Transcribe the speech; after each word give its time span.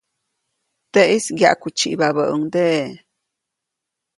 Teʼis 0.93 1.25
ŋgyaʼkutsyibabäʼuŋdeʼe. 1.35 2.81